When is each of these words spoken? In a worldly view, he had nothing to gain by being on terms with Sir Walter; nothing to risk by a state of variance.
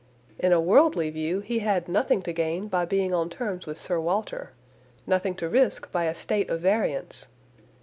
In 0.39 0.51
a 0.51 0.59
worldly 0.59 1.11
view, 1.11 1.41
he 1.41 1.59
had 1.59 1.87
nothing 1.87 2.23
to 2.23 2.33
gain 2.33 2.67
by 2.69 2.85
being 2.85 3.13
on 3.13 3.29
terms 3.29 3.67
with 3.67 3.77
Sir 3.77 3.99
Walter; 3.99 4.49
nothing 5.05 5.35
to 5.35 5.47
risk 5.47 5.91
by 5.91 6.05
a 6.05 6.15
state 6.15 6.49
of 6.49 6.61
variance. 6.61 7.27